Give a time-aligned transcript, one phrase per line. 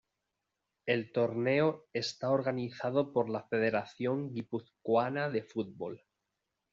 [0.87, 6.01] El torneo está organizado por la Federación Guipuzcoana de Fútbol.